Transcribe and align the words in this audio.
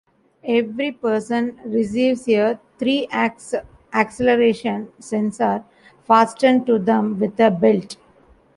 Every 0.47 0.93
person 0.93 1.59
receives 1.63 2.27
a 2.27 2.59
three-axis 2.79 3.61
acceleration 3.93 4.91
sensor, 4.97 5.63
fastened 6.05 6.65
to 6.65 6.79
them 6.79 7.19
with 7.19 7.39
a 7.39 7.51
belt. 7.51 7.97